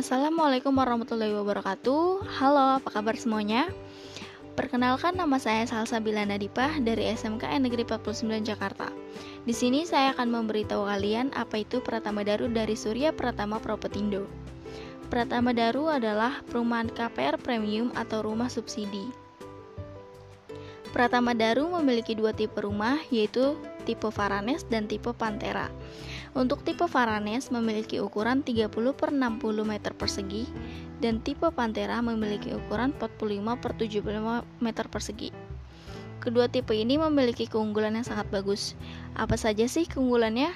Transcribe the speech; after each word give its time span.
Assalamualaikum 0.00 0.72
warahmatullahi 0.80 1.36
wabarakatuh 1.36 2.24
Halo, 2.40 2.80
apa 2.80 2.88
kabar 2.88 3.20
semuanya? 3.20 3.68
Perkenalkan 4.56 5.12
nama 5.12 5.36
saya 5.36 5.68
Salsa 5.68 6.00
Bilana 6.00 6.40
Dipah 6.40 6.80
dari 6.80 7.12
SMKN 7.12 7.68
Negeri 7.68 7.84
49 7.84 8.40
Jakarta. 8.40 8.88
Di 9.44 9.52
sini 9.52 9.84
saya 9.84 10.16
akan 10.16 10.32
memberitahu 10.32 10.88
kalian 10.88 11.36
apa 11.36 11.60
itu 11.60 11.84
Pratama 11.84 12.24
Daru 12.24 12.48
dari 12.48 12.80
Surya 12.80 13.12
Pratama 13.12 13.60
Propetindo. 13.60 14.24
Pratama 15.12 15.52
Daru 15.52 15.92
adalah 15.92 16.40
perumahan 16.48 16.88
KPR 16.88 17.36
premium 17.36 17.92
atau 17.92 18.24
rumah 18.24 18.48
subsidi. 18.48 19.04
Pratama 20.96 21.36
Daru 21.36 21.68
memiliki 21.76 22.16
dua 22.16 22.32
tipe 22.32 22.56
rumah 22.56 22.96
yaitu 23.12 23.52
tipe 23.90 24.06
Varanes 24.14 24.62
dan 24.70 24.86
tipe 24.86 25.10
Pantera. 25.10 25.66
Untuk 26.38 26.62
tipe 26.62 26.86
Varanes 26.86 27.50
memiliki 27.50 27.98
ukuran 27.98 28.46
30 28.46 28.70
per 28.94 29.10
60 29.10 29.66
meter 29.66 29.90
persegi 29.98 30.46
dan 31.02 31.18
tipe 31.18 31.50
Pantera 31.50 31.98
memiliki 31.98 32.54
ukuran 32.54 32.94
45 32.94 33.58
per 33.58 33.74
75 33.74 34.62
meter 34.62 34.86
persegi. 34.86 35.34
Kedua 36.22 36.46
tipe 36.46 36.70
ini 36.78 37.02
memiliki 37.02 37.50
keunggulan 37.50 37.98
yang 37.98 38.06
sangat 38.06 38.30
bagus. 38.30 38.78
Apa 39.18 39.34
saja 39.34 39.66
sih 39.66 39.90
keunggulannya? 39.90 40.54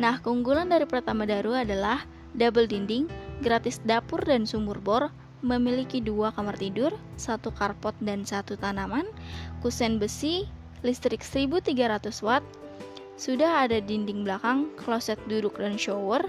Nah, 0.00 0.24
keunggulan 0.24 0.72
dari 0.72 0.88
Pratama 0.88 1.28
Daru 1.28 1.52
adalah 1.52 2.08
double 2.32 2.64
dinding, 2.64 3.12
gratis 3.44 3.84
dapur 3.84 4.24
dan 4.24 4.48
sumur 4.48 4.80
bor, 4.80 5.12
memiliki 5.44 5.98
dua 5.98 6.32
kamar 6.32 6.56
tidur, 6.56 6.94
satu 7.18 7.52
karpot 7.52 7.92
dan 8.00 8.24
satu 8.24 8.56
tanaman, 8.56 9.04
kusen 9.60 9.98
besi, 9.98 10.46
listrik 10.86 11.20
1300 11.20 12.22
watt, 12.22 12.46
sudah 13.22 13.70
ada 13.70 13.78
dinding 13.78 14.26
belakang, 14.26 14.66
kloset 14.74 15.14
duduk 15.30 15.54
dan 15.54 15.78
shower, 15.78 16.26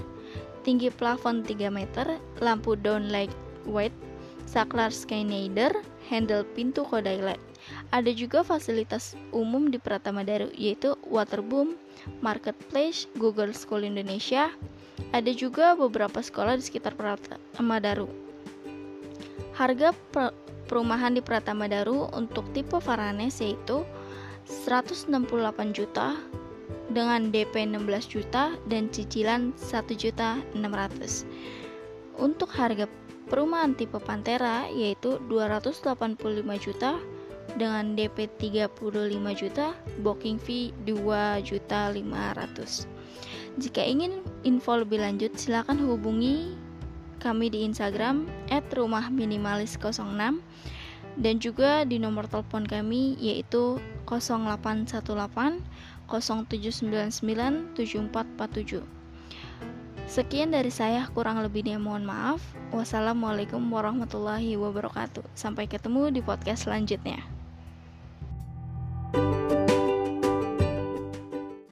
tinggi 0.61 0.93
plafon 0.93 1.41
3 1.41 1.73
meter, 1.73 2.05
lampu 2.38 2.77
downlight 2.77 3.33
white, 3.66 3.97
saklar 4.45 4.94
skynader, 4.94 5.73
handle 6.05 6.45
pintu 6.53 6.86
kodai 6.86 7.17
LED. 7.17 7.41
Ada 7.89 8.14
juga 8.14 8.45
fasilitas 8.45 9.17
umum 9.33 9.73
di 9.73 9.81
Pratama 9.81 10.21
Daru 10.21 10.53
yaitu 10.53 10.94
Waterboom, 11.09 11.73
Marketplace, 12.21 13.09
Google 13.17 13.58
School 13.58 13.89
Indonesia. 13.89 14.53
Ada 15.09 15.33
juga 15.33 15.73
beberapa 15.73 16.21
sekolah 16.21 16.61
di 16.61 16.64
sekitar 16.69 16.94
Pratama 16.94 17.81
Daru. 17.81 18.05
Harga 19.58 19.97
perumahan 20.69 21.17
di 21.17 21.25
Pratama 21.25 21.66
Daru 21.66 22.05
untuk 22.14 22.45
tipe 22.53 22.77
Varanes 22.77 23.41
yaitu 23.41 23.81
168 24.45 25.09
juta 25.73 26.19
dengan 26.94 27.33
DP 27.33 27.66
16 27.66 28.13
juta 28.13 28.53
dan 28.69 28.88
cicilan 28.94 29.52
1 29.58 29.97
juta 29.97 30.38
600. 30.53 31.25
Untuk 32.22 32.53
harga 32.53 32.86
perumahan 33.27 33.73
tipe 33.73 33.97
Pantera 33.97 34.69
yaitu 34.69 35.17
285 35.25 36.21
juta 36.61 37.02
dengan 37.58 37.97
DP 37.97 38.30
35 38.39 39.33
juta, 39.36 39.73
booking 40.05 40.38
fee 40.39 40.71
2 40.86 41.41
juta 41.44 41.89
500. 41.91 42.88
Jika 43.59 43.81
ingin 43.86 44.25
info 44.41 44.81
lebih 44.81 45.02
lanjut 45.02 45.33
silakan 45.38 45.77
hubungi 45.86 46.58
kami 47.21 47.53
di 47.53 47.66
Instagram 47.66 48.25
@rumahminimalis06 48.49 50.41
dan 51.17 51.38
juga 51.38 51.86
di 51.86 52.02
nomor 52.02 52.25
telepon 52.30 52.66
kami 52.66 53.17
yaitu 53.22 53.78
0818 54.06 55.61
0799 56.08 57.73
7447. 57.73 58.83
Sekian 60.03 60.52
dari 60.53 60.70
saya, 60.70 61.09
kurang 61.09 61.42
lebihnya 61.42 61.80
mohon 61.81 62.05
maaf. 62.05 62.44
Wassalamualaikum 62.70 63.64
warahmatullahi 63.72 64.53
wabarakatuh. 64.59 65.25
Sampai 65.33 65.65
ketemu 65.65 66.14
di 66.14 66.21
podcast 66.21 66.67
selanjutnya. 66.70 67.33